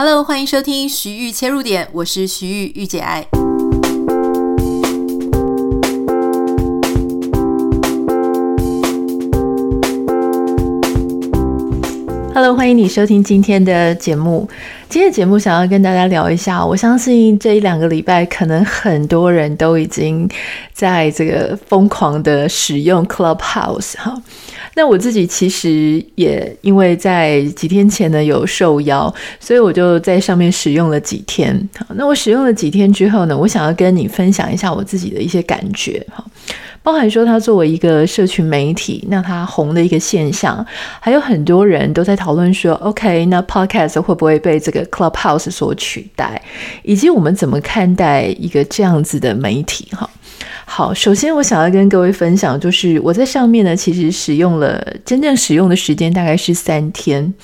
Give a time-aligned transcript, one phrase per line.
[0.00, 3.26] Hello，欢迎收听徐玉切入点，我是徐玉御姐爱。
[12.32, 14.48] Hello，欢迎你收听今天的节目。
[14.88, 20.30] 今天的节目想要跟大家聊一下，我相信这一两个礼拜，可能很多人都已经
[20.72, 24.16] 在这个疯狂的使用 Clubhouse 哈。
[24.78, 31.68] 那我自己其实也因为在几天前呢有受邀，所以我就在上面使用了几天。
[31.76, 36.24] 好，那我使用了几天之后呢，我想要跟你分享一下我自己的一些感觉哈。
[36.80, 40.64] 包含说，它作为一个社群媒体，那它红的一个现象，
[41.00, 46.40] 还有很多人都在讨论说，OK，那 Podcast 会不会被这个 Clubhouse 所取代，
[46.84, 49.88] 以及我们怎么看待一个这样子的媒体？
[49.90, 50.08] 哈，
[50.78, 57.34] 好，首先我想要跟各位分享，就是我在上面呢，其实使用了真正使用的时间大概是三天。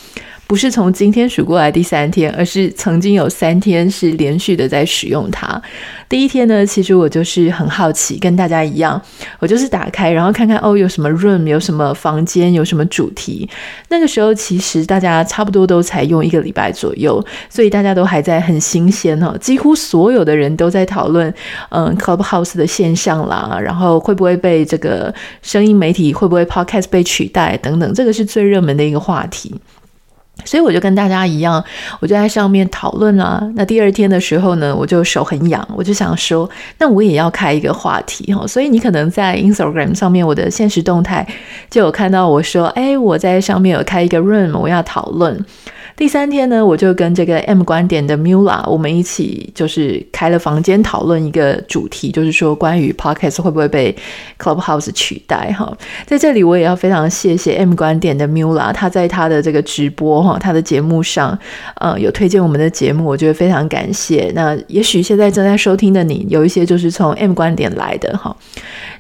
[0.47, 5.61] 不是从今天数过来第三天，而是曾经有三天是连续的在使用它。
[6.09, 9.01] 第一天呢，其实我就是很好奇，跟大家一样，
[9.39, 13.49] 我就是打开，然后看看哦，有什么 room，有什么房间，有什么主题。
[13.89, 21.33] 那个时候其实大家差不多都才用一个礼拜左右，所以大家都还在很新鲜哈，几乎所有的人都在讨论，
[21.71, 29.55] 嗯，Clubhouse 的现象啦，然后会不会被这个声音媒体，会不会 Podcast 被取代等等，这个是最热门的一个话题。
[30.45, 31.63] 所以我就跟大家一样，
[32.01, 33.43] 我就在上面讨论啦。
[33.55, 38.47] 那第二天的时候呢，我就手很痒，我就想说，那我也要开一个话题哈。
[38.47, 41.27] 所以你可能在 Instagram 上面，我的现实动态
[41.71, 45.45] 就有看到我说，哎，我在上面有开一个 room，我要讨论。
[45.97, 53.95] 第三天呢，我就跟这个 M 观点的 Mula，我们一起就是开了房间讨论一个主题，就是说关于 Podcast 会不会被
[54.37, 55.73] Clubhouse 取代哈。
[56.05, 61.39] 在这里我也要非常谢谢 M 观点的 Mula，他在他的这个直播哈，他的节目上，
[61.77, 64.33] 呃，有推荐我们的节目，我觉得非常感谢。
[64.35, 68.37] 那也许现在正在收听的你，有一些就是从 M 观点来的哈。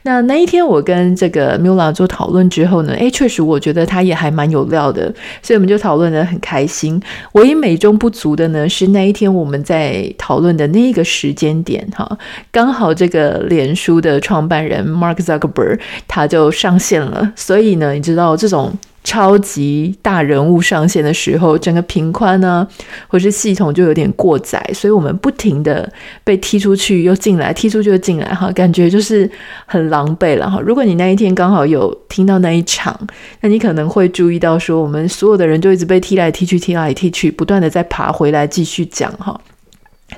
[0.02, 5.12] 那那一天我跟这个 Mula 做讨论之后呢，诶，确实我觉得他也还蛮有料的，
[5.42, 6.83] 所以我们就讨论的很开心。
[7.32, 12.18] 唯一美中不足的呢，是那一天我们在讨论的那个时间点，哈，
[12.50, 15.78] 刚好这个脸书的创办人 Mark Zuckerberg
[16.08, 18.72] 他就上线了，所以呢，你知道这种。
[19.04, 22.66] 超级大人物上线的时候，整个频宽呢，
[23.06, 25.88] 或是系统就有点过载，所以我们不停的
[26.24, 29.30] 被踢出去又进来，踢出去又进来，哈，感觉就是
[29.66, 30.58] 很狼狈了哈。
[30.60, 32.98] 如果你那一天刚好有听到那一场，
[33.42, 39.38] 那你可能会注意到说，我们所有的人就一直被踢来踢去，踢来踢去，不断的在爬回来继续讲哈。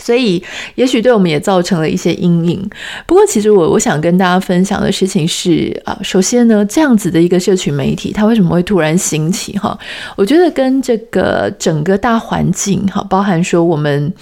[0.06, 0.40] 所以，
[0.76, 2.70] 也许对我们也造成了一些阴影。
[3.06, 9.58] 不过，其实我我想跟大家分享的事情是啊，首先呢，这样子的一个社群媒体，它为什么会突然兴起？
[9.58, 9.76] 哈，
[10.16, 14.12] 我觉得跟这个整个大环境哈，包含说我们。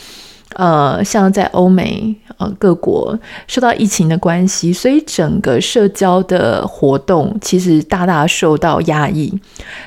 [0.55, 9.33] 呃，像在欧美呃各国受到疫情的关系，所以整个社交的活动其实大大受到压抑。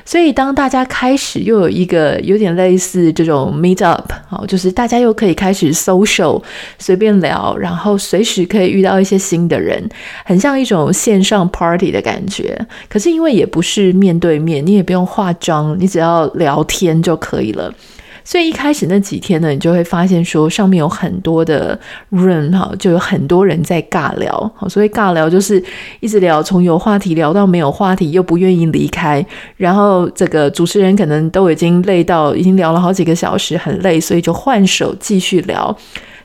[0.04, 6.42] 所以当大家开始又有一个有点类似这种 meet up，哦，就是大家又可以开始 social
[6.78, 9.88] 随便聊，然后随时可以遇到一些新的人，
[10.24, 12.58] 很像一种线上 party 的感觉。
[12.88, 17.72] 可是因为也不是面对面，你也不用化妆，你只要聊天就可以了。
[18.28, 21.80] 所以一开始那几天呢，你就会发现说上面有很多的
[22.12, 24.30] room 哈，就有很多人在尬聊。
[24.54, 25.64] 好所以尬聊就是
[26.00, 29.24] 一直聊，从有话题聊到没有话题，又不愿意离开。
[29.56, 35.74] 然后这个主持人可能都已经累到，已经聊了好几个小时，很累，所以就换手继续聊。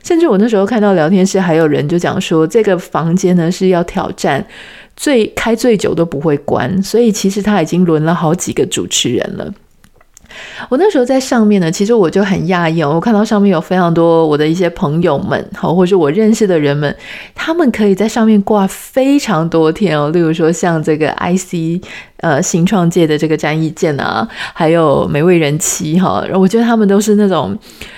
[0.02, 4.46] 甚至我那时候看到聊天室还有人就讲说，这个房间呢是要挑战
[4.94, 6.82] 最开最久都不会关。
[6.82, 9.50] 所以其实他已经轮了好几个主持人了。
[10.68, 16.94] 我那时候在上面呢，其实我就很讶异哦，我看到上面有非常多我的一些朋友们，好，或者我认识的人们，
[17.34, 20.10] 他们可以在上面挂非常多天哦。
[20.10, 21.84] 例如说像这个 IC
[22.18, 27.56] 呃新创界的这个詹益健啊，还有美味人妻哈，我觉得他们都是那种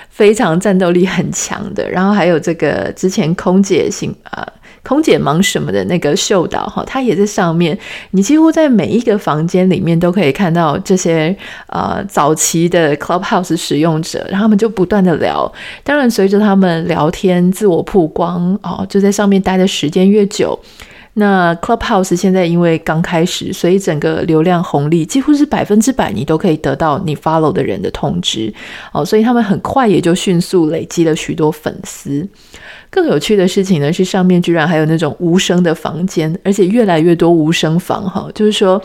[0.09, 1.89] 非常战斗力很强的。
[1.89, 4.47] 然后还有这个之前空姐型啊。
[4.87, 7.77] 空姐忙什么的那个秀导哈，他也在上面。
[8.11, 11.35] 你几乎在每一个房间里面都可以看到这些
[11.67, 15.51] 呃早期的 Clubhouse 使用者，然后他们就不断的聊。
[15.83, 20.57] 当然，随着他们聊天、自我曝光哦，就在上面待的时间越久，
[21.15, 28.53] 那 Clubhouse 现在因为刚开始，所以整个流量红利几乎是百分之百，你都可以得到你 follow 的人的通知
[28.93, 32.25] 哦，所以他们很快也就迅速累积了许多粉丝。
[32.89, 38.81] 更有趣的事情呢，是上面居然还有那种无声的房间，而且越来越多无声房哈，就是说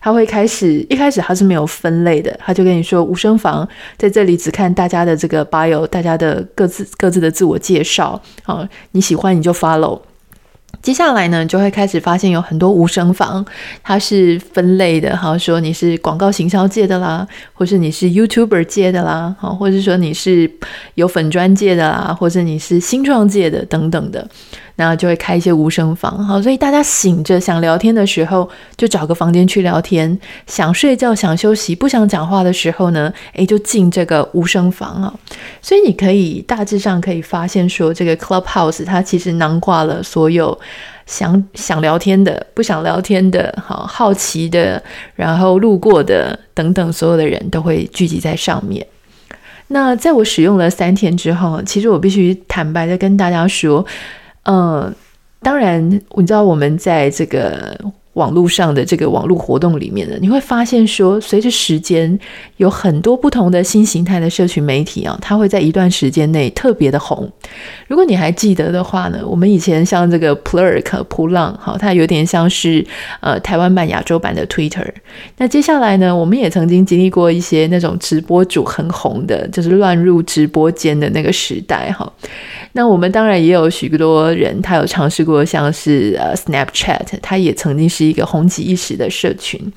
[0.00, 10.00] 他会开始一开始他是没有分类的，他就跟你说无声房在这里只看大家的这个 bio，大家的各自各自的自我介绍，好，你喜欢你就 follow。
[10.80, 13.44] 接下来呢，就会开始发现有很多无声房，
[13.82, 20.50] 它是分类的，好说你是广告行销界的啦，或是你是 YouTuber 界的啦，好，或者说你是
[20.94, 24.26] 有粉专界的啦，或者你是新创界的等等的。
[24.80, 30.16] 那就会开一些无声房，好，所以大家醒着想聊天的时候，就找个房间去聊天；
[30.46, 35.12] 想睡觉、想休息、不想讲话的时候呢，诶，就进这个无声房啊。
[35.60, 40.56] 所以你可以大致上可以发现说，这个 Clubhouse 它其实囊括了所有
[41.08, 44.80] 想想聊天的、不想聊天的、好好奇的，
[45.16, 48.86] 然后路过的等等，所有的人都会聚集在上面。
[49.68, 53.84] 那在我使用了三天之后，其实我必须坦白的跟大家说。
[54.44, 54.94] 嗯，
[55.40, 57.76] 当然，你知道我们在这个。
[58.18, 62.18] 网络上的这个网络活动里面呢，你会发现说，随着时间，
[62.56, 67.30] 有很多不同的新形态的社群媒体啊，它会在一段时间内特别的红。
[67.86, 72.84] 如果你还记得的话呢，我们以前像这个 Plurk 噗浪，哈，它有点像是
[73.20, 74.88] 呃台湾版、亚洲版的 Twitter。
[75.36, 82.12] 那接下来呢，我们也曾经经历过一些那种直播主很红的，就是乱入直播间的那个时代，哈。
[82.72, 89.72] 那我们当然也有许多人，他有尝试过，像是呃 Snapchat，他也曾经是一个红极一时的社群。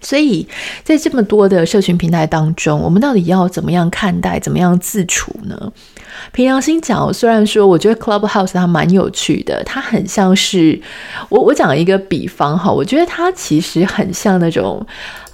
[0.00, 0.46] 所以
[0.84, 5.72] 在这么多的社群平台当中，我们到底要怎么样看待，怎么样自处呢？
[6.32, 10.80] 凭良心讲，虽然说我觉得 Clubhouse 它蛮有趣的，它很像是
[11.28, 14.86] 我我讲一个比方哈，我觉得它其实很像那种。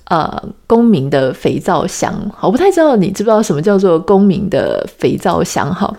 [0.06, 5.90] 呃，公民的肥皂箱，我不太知道你知不知道什么叫做公民的肥皂箱哈？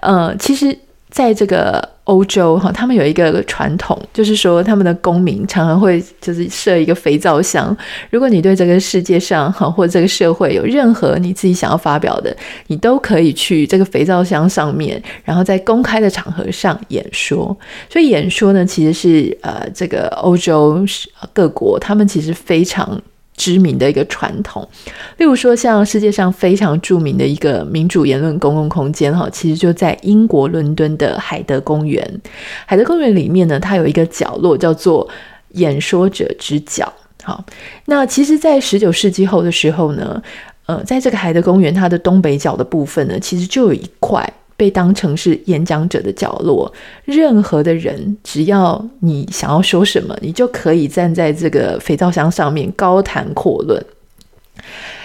[0.00, 0.74] 呃，其实
[1.10, 7.76] 在这个欧洲哈，他们有一个传统，就是说他们的公民常常会就是设一个肥皂箱。
[8.10, 12.36] 如果你对这个世界上哈或这个社会有任何你自己想要发表的，
[12.66, 17.56] 你都可以去这个肥皂箱上面，然后在公开的场合上演说。
[17.88, 20.84] 所以演说呢，其实是呃这个欧洲
[21.32, 23.00] 各国他们其实非常。
[23.40, 24.68] 知名的一个传统，
[25.16, 32.20] 例如说像世界上非常著名的一个民主言论公共空间哈，其实就在英国伦敦的海德公园。
[32.66, 35.08] 海德公园里面呢，它有一个角落叫做
[35.52, 36.92] 演说者之角。
[37.22, 37.42] 好，
[37.86, 40.22] 那其实，在十九世纪后的时候呢，
[40.66, 44.30] 呃，在这个海德公园它的东北角的部分呢，其实就有一块。
[44.60, 46.70] 被当成是演讲者的角落，
[47.06, 53.82] 任何的人，只要你想要说什么，你就可以站在这个肥皂箱上面高谈阔论。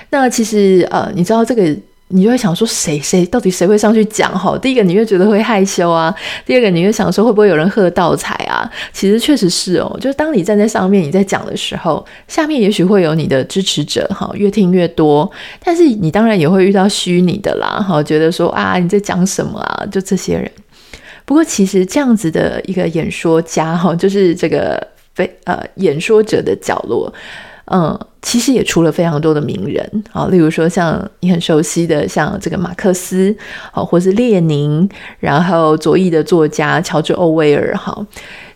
[0.09, 1.73] 那其实呃，你知道这个。
[2.09, 4.31] 你就会想说，谁谁到底谁会上去讲？
[4.37, 6.13] 哈，第一个你会觉得会害羞啊，
[6.45, 8.69] 第二个你会想说会不会有人喝倒彩啊？
[8.93, 15.29] 其实确实是哦，就是当你站在上面你在讲的时候，下面也许会有你的支持者，哈，越听越多。
[15.63, 19.83] 但是你当然也会遇到虚拟的啦，哈，觉得说啊你在讲什么啊？
[19.91, 20.49] 就这些人。
[21.25, 24.79] 不过其实这样子的一个演说家，哈，就是这个
[25.15, 27.11] 非呃演说者的角落。
[27.71, 33.35] 嗯，其实也出了非常多的名人啊，例如说像你很熟悉的，像这个马克思，
[33.71, 34.87] 好，或是列宁，
[35.19, 38.05] 然后左翼的作家乔治·欧威尔，哈，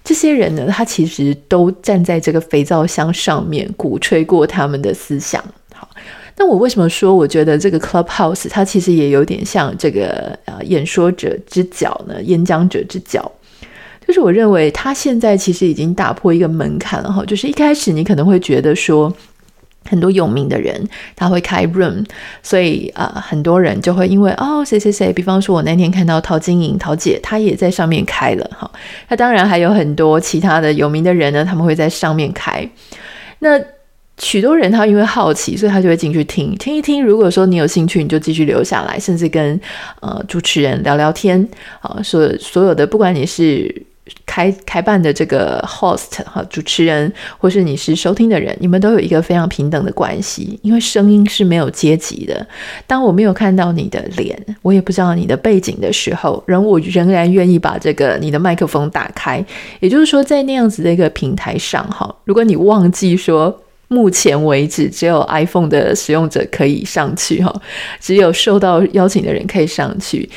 [0.03, 5.43] 这些人呢，他其实都站在这个肥皂箱上面鼓吹过他们的思想。
[5.73, 5.89] 好，
[6.37, 12.21] 那我为什么说我觉得这个 Clubhouse 它其实也有点像这个呃演说者之角呢？
[12.21, 13.31] 演讲者之角。
[14.09, 19.13] 就是我认为他现在其实已经打破一个门槛了哈，就是一开始你可能会觉得说
[19.87, 20.83] 很多有名的人
[21.15, 22.03] 他会开 room，
[22.41, 28.71] 所以啊、很多人就会因为哦谁谁谁，比方说我那天看到陶晶莹陶姐，她也在上面开了哈，
[29.09, 32.67] 那当然还有很多其他的有名的人呢，他们会在上面开。
[33.37, 33.61] 那
[34.17, 37.05] 许多人他因为好奇，所以他就会进去听听一听。
[37.05, 39.61] 如果说你有兴趣，你就继续留下来，甚至跟
[39.99, 41.47] 呃主持人聊聊天
[41.81, 43.83] 啊，所所有的不管你是。
[44.25, 52.45] 开开办的这个 host 哈，主持人，或是你是收听的人，你们都有一个非常平等的关系，因为声音是没有阶级的。
[52.87, 59.43] 当我没有看到你的脸，我也不知道你的背景的时候，人我仍然愿意把这个你的麦克风打开。
[59.79, 63.55] 也就是说，在那样子的一个平台上哈，如果你忘记说，
[63.87, 67.51] 目前为止只有 iPhone 的使用者可以上去哈，
[67.99, 70.29] 只有受到邀请的人可以上去。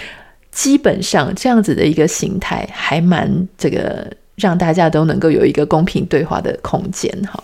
[0.53, 4.07] 基本上这样子的一个形态还蛮这个
[4.37, 7.43] 让大家都能够有一个公平对话的空间哈。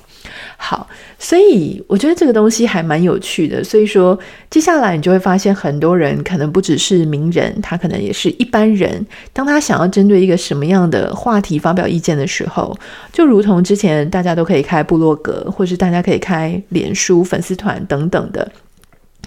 [0.60, 0.86] 好，
[1.18, 3.62] 所以我觉得这个东西还蛮有趣的。
[3.62, 4.18] 所以说，
[4.50, 9.06] 接下来你就会发现，很多人可能不只是名人，他可能也是一般人。
[9.32, 12.76] 当他想要针对一个什么样的话题发表意见的时候，
[13.12, 18.50] 就如同之前大家都可以开部落格，或是大家可以开脸书粉丝团等等的。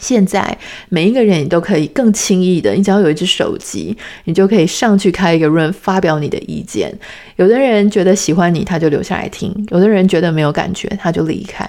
[0.01, 0.57] 现在
[0.89, 6.91] 每一个人你都可以更轻易的，你只要有一只手机，你就可以上去开一个 room，发表你的意见。
[7.35, 11.63] 有的人觉得喜欢你，他就留下来听；有的人觉得没有感觉，他就离开。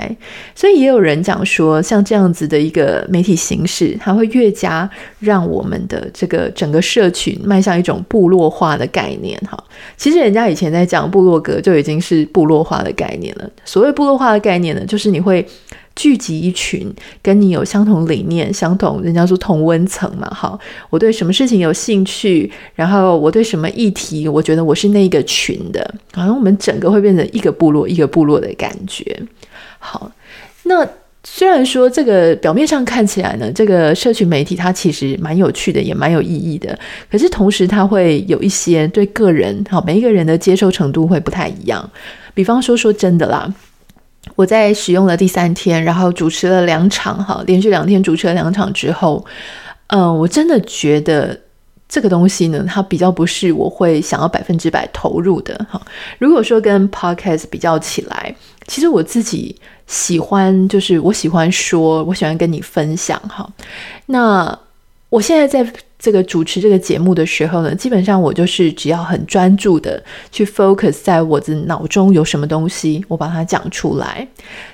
[0.55, 4.89] 所以也有人讲说，像这样子的一个媒体形式，它会越加
[5.21, 9.39] 让我们的这个整个社群迈向一种部落化的概念。
[9.41, 9.63] 哈，
[9.99, 13.51] 其实人家以前在讲部落格就已经是部落化的概念了。
[13.67, 15.47] 所谓部落化的概念呢，就是你会。
[15.95, 20.59] 聚集一群跟你有相同理念、相同人家说同温层嘛，好，
[20.91, 29.05] 我对什么事情有兴趣，然后我对什么议题，我觉得我是那个群的，好像我们整个会变成一个部落一个部落的感觉。
[29.79, 30.11] 好，
[30.65, 30.87] 那
[31.25, 36.77] 虽然说这个表面上看起来呢，这个社群媒体它其实蛮有趣的，也蛮有意义的，
[37.11, 41.91] 可是同时它会有一些对个人，好，每一个人的接受程度会不太一样。
[42.35, 43.53] 比方说，说真的啦。
[44.35, 49.25] 我在使用了第三天，然后主持了两场，哈，连续两天主持了两场之后，
[49.89, 51.39] 嗯，我真的觉得
[51.89, 55.81] 这个东西呢，它比较不是我会想要百分之百投入的，哈。
[56.19, 58.35] 如果说跟 Podcast 比较起来，
[58.67, 59.55] 其实我自己
[59.87, 63.49] 喜欢，就是我喜欢说，我喜欢跟你分享，哈。
[64.07, 64.59] 那
[65.09, 65.73] 我现在在。
[66.03, 74.27] 这个主持这个节目的时候呢，基本上我就是只要很专注的去 focus 在我的脑中有什么东西，我把它讲出来。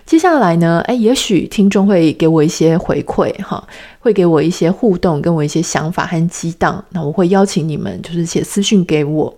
[0.06, 3.62] 接下来呢，哎，也许听众会给我一些回馈哈，
[4.00, 6.82] 会给我一些互动，跟我一些想法和激荡。
[6.92, 9.36] 那我会邀请你们就是写私讯给我。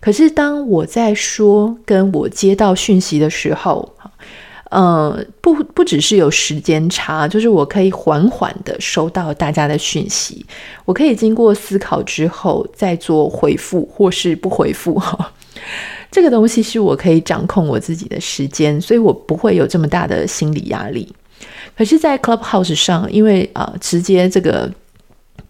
[0.00, 3.94] 可是当我在说跟我接到讯息的时候，
[4.72, 10.44] 呃，不不只是有时间差，就是我可以缓缓的收到大家的讯息，
[10.86, 15.32] 我可以经过思考之后再做回复或是不回复哈。
[16.10, 21.14] 这个东西是我可以掌控我自己的时间，所以我不会有这么大的心理压力。
[21.76, 24.72] 可是，在 Clubhouse 上，因为啊、呃，直接这个。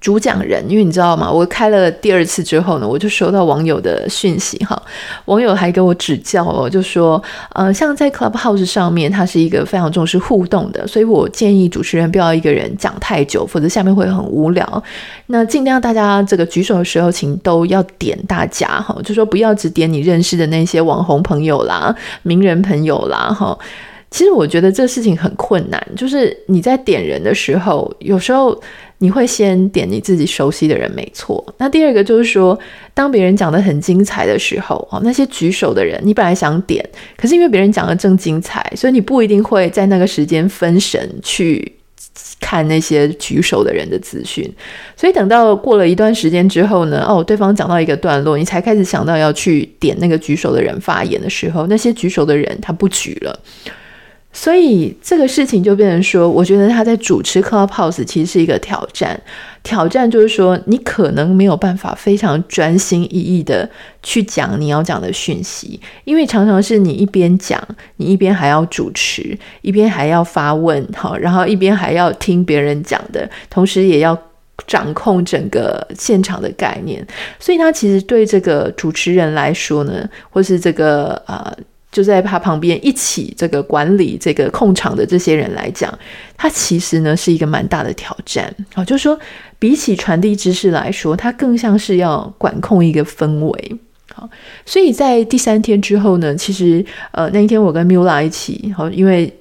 [0.03, 1.31] 主讲人，因为你知道吗？
[1.31, 4.83] 我开了第二次之后呢，我就收到网友的讯息哈，
[5.27, 7.23] 网友还给我指教哦，就说，
[7.55, 14.83] 呃，像在 Clubhouse 上面，它是一个非常重视互动的，所以我建议主持人不要一个人讲太久，否则下面会很无聊。
[15.27, 21.95] 那尽量大家这个举手的时候，请都要点大家哈，就说不要只点你认识的那些网红朋友啦、
[22.25, 23.57] 名人朋友啦哈。
[24.11, 28.61] 其实我觉得这事情很困难，就是你在点人的时候，有时候。
[29.03, 31.45] 你会先点你自己熟悉的人，没错。
[31.59, 32.57] 那第二个就是说，
[32.95, 41.73] 当别人讲得很精彩的时候，哦，那些举手的人，你本来想点，可是因为别人讲得正精彩，所以你不一定会在那个时间分神去
[42.41, 44.49] 看那些举手的人的资讯。
[44.97, 53.37] 所以等到过了一段时间之后呢，哦，对方讲到一个段落，你才开始想到要去点那个举手的人发言的时候，那些举手的人他不举了。
[54.33, 59.21] 所以这个事情就变成说，我觉得他在主持 Clubhouse 其实是一个挑战。
[59.63, 63.69] 挑战就是说，你可能没有办法非常专心一意的
[64.03, 67.63] 去讲你要讲的讯息，因为常常是你一边讲，
[67.97, 74.19] 你一边还要主持，一边还要发问，好，然后一边还要听别人讲的，同时也要
[74.67, 77.07] 掌控整个现场的概念。
[77.39, 81.55] 所以，他其实对这个主持人来说呢，或是这个呃。
[81.93, 85.97] 就在他旁边一起这个管理这个控场的这些人来讲，
[86.37, 88.85] 他其实呢是一个蛮大的挑战啊。
[88.85, 89.17] 就是说，
[89.59, 93.77] 比起传递知识来说，他更像是要管控一个氛围。
[94.15, 94.29] 好，
[94.67, 99.33] 所以在第三天之后呢，其实呃那一天我跟 Mula 一起，好，因为。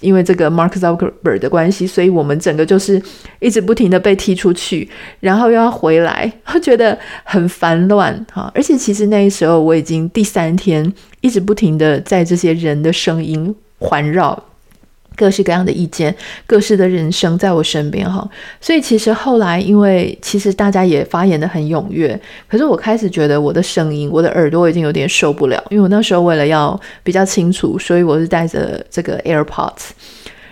[0.00, 3.00] 因为这个 Mark Zuckerberg 的关系，所以我们整个就是
[3.38, 4.86] 一直不停的被踢出去，
[5.20, 8.50] 然后又要回来，觉得很烦乱哈。
[8.52, 10.92] 而且其实那时候我已经第三天
[11.26, 14.40] 一直不停的在这些人的声音环绕。
[15.18, 16.14] 各式各样的意见，
[16.46, 18.28] 各式的人生在我身边哈，
[18.60, 29.92] 所以其实后来，因为其实大家也发言得很踊跃，可是我开始觉得我的声音，我的耳朵已经有点受不了，因为我那时候为了要比较清楚，所以我是带着这个 AirPods，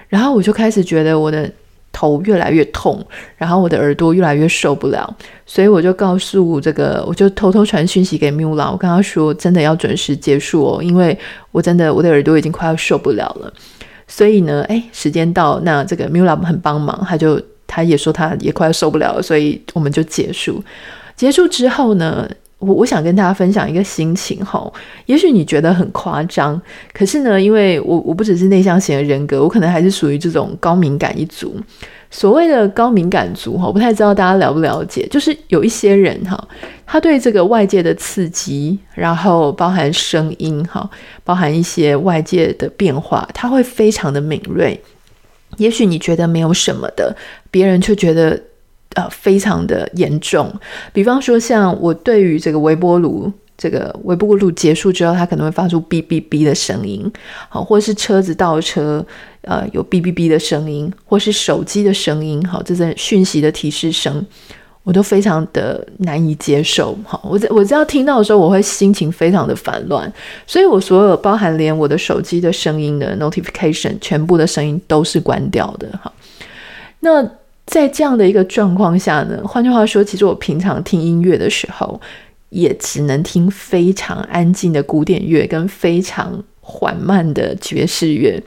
[0.08, 1.52] 然后我就开始觉得我的
[1.94, 3.02] 头越来越痛，
[3.38, 5.08] 然后我的耳朵越来越受不了，
[5.46, 11.16] 所以我就告诉这个，我就偷偷传讯息给 Mula，我跟他说，真的要准时结束哦，因为
[11.52, 13.50] 我真的我的耳朵已经快要受不了了。
[14.06, 20.62] 所以呢，哎，时间到，那这个 Mula 很帮忙，他就他也说他也快要受不了了，所以我们就结束。
[21.16, 22.28] 结束之后呢，
[22.64, 24.72] 我我想跟大家分享一个心情哈，
[25.06, 26.60] 也许你觉得很夸张，
[26.92, 31.56] 可是呢，因为我我不只是内向型的人格，我可能还是属于这种高敏感一族。
[32.10, 36.48] 所谓的高敏感族哈，不太知道大家了不了解，就是有一些人哈，
[36.86, 40.88] 他对这个外界的刺激，然后包含声音哈，
[41.24, 44.80] 包含一些外界的变化，他会非常的敏锐。
[45.56, 47.16] 也许你觉得没有什么的，
[47.50, 48.40] 别人却觉得。
[48.94, 50.52] 呃，非常的严重。
[50.92, 57.10] 比方说，像我对于这个微波炉，这个微波炉结束之后，它可能会发出哔哔哔的声音，
[57.48, 59.04] 好，或是车子倒车，
[59.42, 64.24] 呃，有哔哔哔的声音，或是手机的声音，好，这是讯息的提示声，
[64.82, 66.98] 我都非常的难以接受。
[67.04, 70.12] 好，我我只要听到的时候，我会心情非常的烦乱，
[70.46, 75.88] 所以我所有包含连我的手机的声音的 notification，全部的声音都是关掉的。
[76.02, 76.12] 好，
[77.00, 77.28] 那。
[77.66, 81.98] 在这样的一个状况下呢，换句话说，其实我平常听音乐的时候，
[82.50, 88.40] 也只能听非常安静的古典乐跟非常缓慢的爵士乐。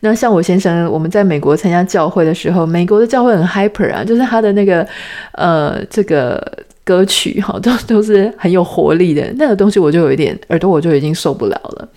[0.00, 4.86] 那像我先生，我们在美国参加教会的时候，美国的教会很 hyper 啊，就是他的那个
[5.32, 6.42] 呃这个
[6.82, 11.88] 歌曲哈， 都都是很有活力的那个东西，我就有一点耳朵我就已经受不了了。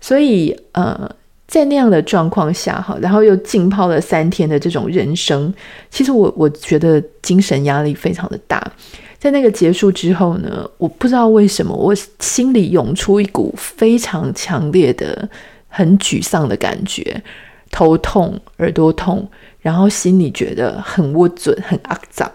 [0.00, 1.10] 所以呃。
[1.46, 5.52] 在那样的状况下，哈，然后又浸泡了三天的这种人生，
[5.90, 8.60] 其实我我觉得精神压力非常的大。
[9.18, 15.28] 在那个结束之后呢，我不知道为什么，我心里涌出一股非常强烈的、
[15.68, 17.22] 很沮丧的感觉，
[17.70, 19.26] 头痛、耳朵痛，
[19.60, 22.30] 然后心里觉得很窝准、很肮脏，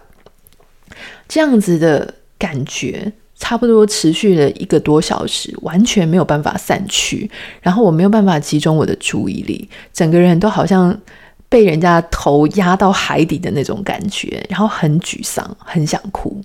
[1.27, 3.11] 这样子的感觉。
[3.43, 7.27] 差不多持续了一个多小时，完全没有办法散去，
[7.59, 10.95] 然后我没有办法集中我的注意力，整个人都好像
[11.49, 16.39] 被人家头压到海底的那种感觉，然后很沮丧，很想哭。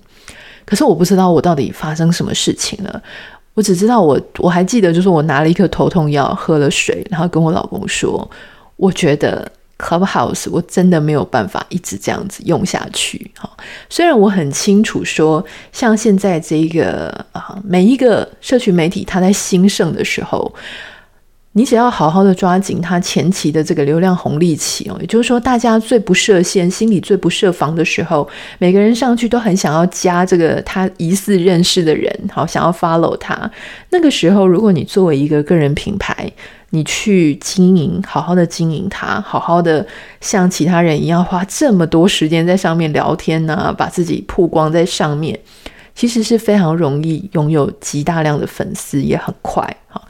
[0.65, 2.99] 可是我不知道我到底发生什么事情了，
[3.53, 8.27] 我只知道我我还记得，就是我拿了一颗头痛药，喝了水，然后跟我老公说，
[8.75, 9.51] 我觉得。
[9.77, 13.29] Clubhouse，我真的没有办法一直这样子用下去。
[13.37, 13.49] 哈，
[13.89, 20.51] 虽然我很清楚说，像现在这一个啊，每一个社群媒体它在兴盛的时候，
[21.53, 33.49] 你只要好好的抓紧它前期的这个流量红利期哦，也就是说，大家最不设限、心里最不设防的时候，每个人上去都很想要加这个他疑似认识的人，好，想要 follow 他。
[33.91, 36.31] 那个时候，如果你作为一个个人品牌，
[36.71, 39.85] 你去经营，好好的经营它，好好的
[40.19, 45.39] 像其他人一样花这么多时间在上面聊天呢、把自己曝光在上面，
[45.95, 50.01] 其实是非常容易拥有极大量的粉丝，也很快哈。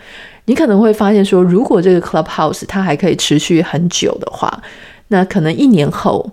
[0.46, 4.62] 你可能会发现说，如果这个 Clubhouse 它还可以持续很久的话，
[5.10, 6.28] 那可能一年后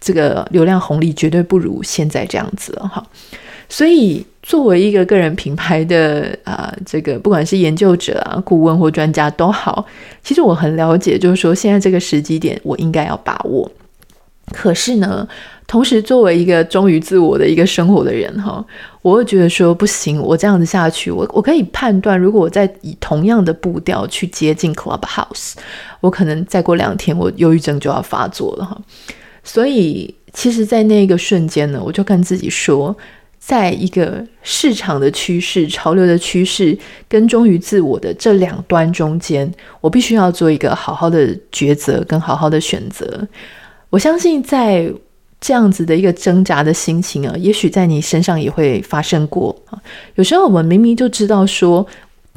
[0.00, 3.02] 这个流量红利绝对不如现在这样子了哈。
[3.68, 9.84] 所以，作为一个个人品牌的啊、这个不管是研究者啊、顾问或专家都好，
[10.22, 13.70] 其实我很了解，就是说现在这个时机点，我应该要把握。
[14.52, 15.26] 可是呢，
[15.66, 18.62] 同时作为一个忠于自我的一个生活的人哈，
[19.00, 25.54] 我会觉得说不行，我这样子下去，我我可以判断，如果我再以同样的步调去接近 Clubhouse，
[26.00, 28.78] 我可能再过两天，我忧郁症就要发作了哈。
[29.42, 32.94] 所以，其实，在那个瞬间呢，我就跟自己说。
[33.46, 36.76] 在一个市场的趋势、潮流的趋势
[37.06, 39.52] 跟忠于自我的这两端中间，
[39.82, 43.28] 我必须要做一个好好的抉择跟好好的选择。
[43.90, 44.90] 我相信，在
[45.38, 49.78] 这样子的一个挣扎的心情啊，也许在你身上也会发生过啊。
[50.14, 51.86] 有时候我们明明就知道说。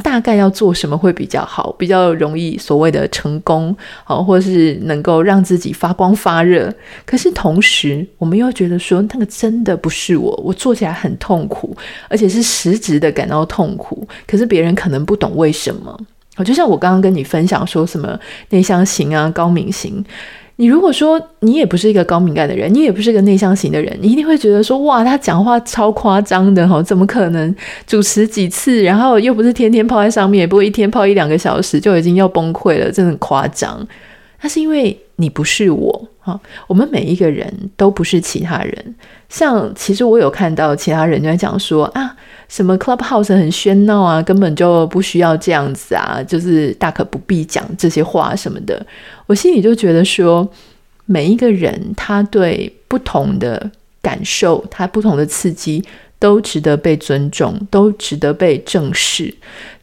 [0.03, 6.73] 大概要做什么会比较好，比较容易所谓的成功，好，或是能够让自己发光发热。
[7.05, 11.75] 可是同时，我们又觉得说，那个真的不是我，我做起来很痛苦，
[12.09, 14.07] 而且是实质的感到痛苦。
[14.25, 15.99] 可是别人可能不懂为什么。
[16.35, 18.17] 好就像我刚刚跟你分享说什么
[18.49, 20.05] 内向型啊，高敏型。
[20.59, 33.87] 你如果说你也不是一个高敏感的人，你也不是一个内向型的人，你一定会觉得说，哇，他讲话超夸张的哈，怎么可能主持几次，然后又不是天天泡在上面，不会一天泡一两个小时就已经要崩溃了，真的很夸张。
[34.41, 38.95] 那是因为你不是我哈，我们每一个人都不是其他人。
[39.29, 42.16] 像其实我有看到其他人就在讲说啊。
[42.47, 48.85] 什么 Clubhouse 很喧闹啊，根本就不需要这样子啊，就是大可不必讲这些话什么的。
[49.25, 50.49] 我心里就觉得说，
[51.05, 53.69] 每一个人他对不同的
[54.01, 55.83] 感受，他不同的刺激，
[56.19, 59.33] 都值得被尊重，都值得被正视。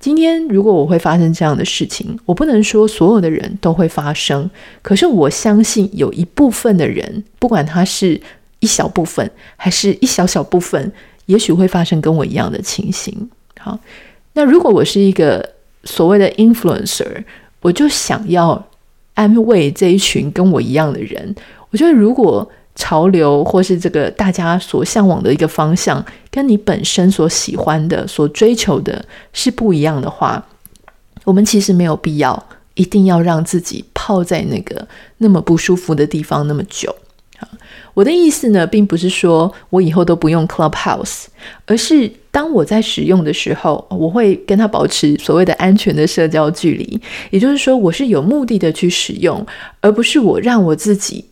[0.00, 4.50] 今天如果我会发生这样的事情，我不能说所有的人都会发生，
[4.80, 8.18] 可是我相信有一部分的人，不管他是
[8.60, 10.90] 一小部分，还是一小小部分。
[11.26, 13.30] 也许会发生跟我一样的情形。
[13.58, 13.78] 好，
[14.34, 15.48] 那如果我是一个
[15.84, 17.24] 所谓的 influencer，
[17.60, 18.62] 我就想要
[19.14, 21.34] 安慰这一群跟我一样的人。
[21.70, 30.44] 我觉得如果潮流或是这个大家所向往的一个方向，跟你本身所喜欢的、所追求的是不一样的话，
[31.24, 34.86] 我们其实没有必要一定要让自己泡在那个
[35.18, 36.94] 那么不舒服的地方那么久。
[37.94, 41.26] 我的意思呢，并不是说我以后都不用 Clubhouse，
[41.64, 47.00] 而是当我在使用的时候，我会跟他保持所谓的安全的社交距离。
[47.30, 49.46] 也就是说，我是有目的的去使用，
[49.80, 51.24] 而不是我让我自己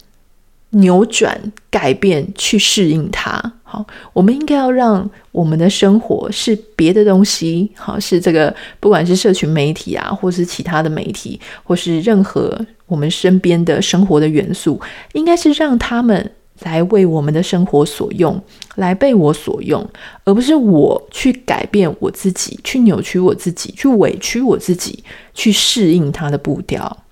[0.70, 3.54] 扭转、改变去适应它。
[3.64, 7.68] 好，我们应该要让我们的生活是别的东西。
[7.74, 14.80] 好，是这个，不管是社群媒体啊，或是其他的媒体，或是任何我们身边的生活的元素，
[15.14, 16.30] 应该是让他们。
[16.64, 18.40] 来为我们的生活所用，
[18.76, 19.86] 来被我所用，
[20.24, 25.02] 而不是我去改变我自己，去扭曲我自己，去委屈我自己，
[25.34, 27.04] 去适应它的步调。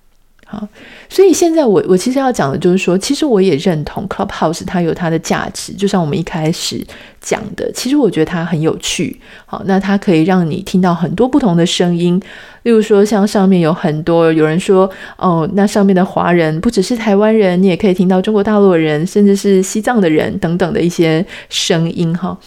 [0.51, 0.67] 好，
[1.07, 6.85] 所以现在我我其实要讲的就是说，其实我也认同 Clubhouse 它有它的价值，就像我们一开始
[7.21, 9.17] 讲的，其实我觉得它很有趣。
[9.45, 12.21] 好，那它可以让你听到很多不同的声音，
[12.63, 22.37] 例如说像上面有很多有人说，哦，那上面的华人不只是台湾人，你也可以听到中国大陆人，甚至是西藏的人等等的一些声音哈。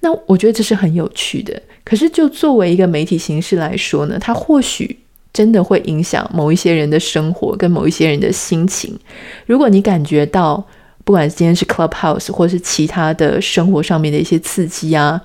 [0.00, 1.58] 那我觉得这是很有趣的。
[1.82, 4.98] 可是就作为一个媒体形式来说呢，它或许。
[5.36, 8.98] 真的会影响某一些人的生活跟某一些人的心情。
[9.44, 10.66] 如果你感觉到，
[11.04, 15.20] 不管今天是 Clubhouse 或是其他的生活上面的一些刺激啊，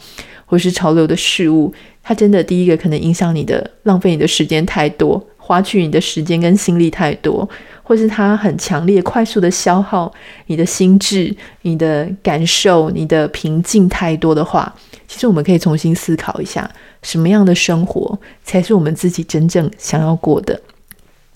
[0.45, 7.47] 或是潮流的事物，它真的第一个可能影响你的，浪费你的时间太多，花去你的时间跟心力太多，
[7.82, 10.10] 或是它很强烈、快速的消耗
[10.45, 14.73] 你的心智、你的感受、你的平静太多的话，
[15.08, 16.69] 其实我们可以重新思考一下。
[17.01, 20.62] 什么样的生活才是我们自己真正想要过的？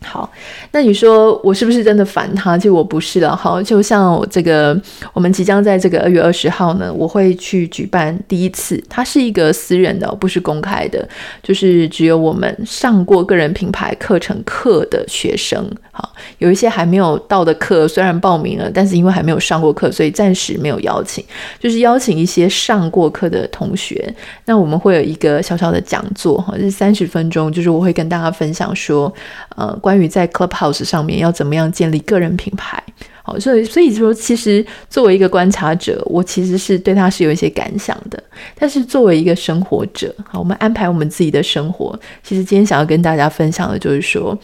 [0.04, 0.30] 好，
[0.72, 2.56] 那你说我是不是真的烦他？
[2.56, 3.36] 其实我不是了。
[3.36, 4.80] 好，就像这个，
[5.14, 11.08] 我们即将在这个二月二十号呢，我会去举办第一次，它是一个私人的，不是公开的，
[11.42, 15.68] 就是只有我们上过个人品牌课程课的学生。
[15.92, 21.26] 好，有一些还没有到的课，虽然报名了，但是因为还没有上过课，所以暂时没有邀请。
[21.60, 24.14] 就是邀请一些上过课的同学，
[24.46, 29.12] 那我们会有一个小小的讲座，哈，是三十分钟，就是我会跟大家分享说，
[29.56, 32.84] 呃，关于在 Clubhouse 上面要怎么样建立个人品牌。
[33.22, 38.24] 好，所以所以说，其实作为一个观察者，我其实是对他是有一些感想的。
[38.56, 42.00] 但是作为一个生活者，好，我们安排我们自己的生活。
[42.24, 44.36] 其实今天想要跟大家分享的就是说。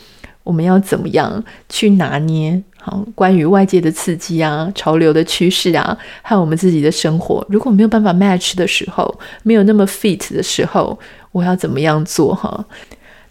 [0.44, 10.98] 我们要怎么样去拿捏好关于外界的刺激啊、潮流的趋势啊，还有我们自己的生活，如果没有办法 match 的时候，没有那么 fit 的时候，
[11.32, 12.66] 我要怎么样做哈？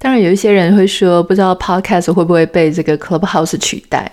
[0.02, 4.10] 当然，有一些人会说，不知道 podcast 会不会被这个 Clubhouse 取代。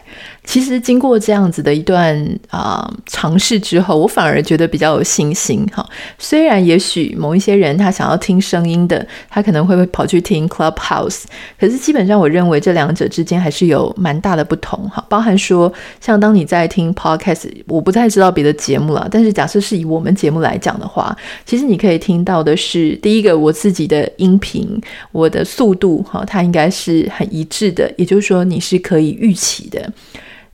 [0.47, 2.17] 其实经过这样子的一段
[2.49, 5.86] 啊、尝试之后，我反而觉得比较有信心哈。
[6.17, 11.23] 虽然也许某一些人他想要听声音的，他可能会跑去听 Clubhouse，
[11.60, 15.05] 可是基本上我认为这两者之间还是有蛮大的不同哈。
[15.10, 24.81] 包含说，像当你在听 Podcast，我不太知道别的节目了，但是假设是以我们节目来讲的话，其实你可以听到的是第一个我自己的音频，
[25.12, 29.91] 我的速度哈，它应该是很一致的，也就是说你是可以预期的。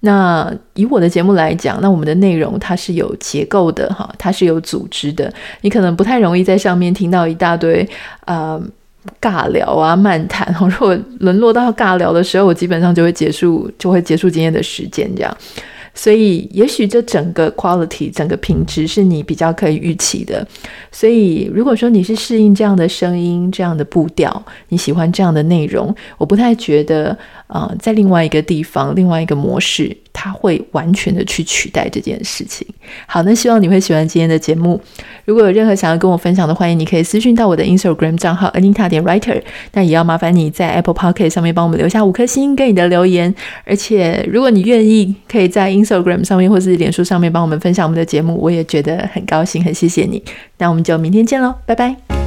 [0.05, 5.33] 那以我的节目来讲，那我们的内容它是有结构的哈，它是有组织的。
[5.61, 7.87] 你可能不太容易在上面听到一大堆
[8.25, 8.61] 啊
[9.21, 10.53] 尬聊啊、漫谈。
[10.59, 15.37] 如果沦落到尬聊的时候，我基本上就会结束，就会结束今天的时间这样。
[15.93, 20.45] 所以，也许这整个 quality 整个品质是你比较可以预期的。
[20.91, 27.17] 所以，如果说你是适应这样的声音、这样的步调，你喜欢这样的内容，我不太觉得。
[27.47, 32.65] 啊、呃，在另外一个地方，另外一个模式，它会完全的去取代这件事情。
[33.07, 34.79] 好，那希望你会喜欢今天的节目。
[35.25, 39.41] 如果有任何想要跟我分享的，欢迎你可以私讯到我的 Instagram 账号 Anita 点 Writer。
[39.73, 43.33] 那也要麻烦你在 Apple Podcast 上面帮我们留下五颗星跟你的留言。
[43.65, 50.23] 而且，如果你愿意，可以在 Instagram 上面或是脸书上面帮我们分享我们的节目，我也觉得很高兴，很谢谢你。
[50.59, 52.22] 那我们就明天见喽，拜拜。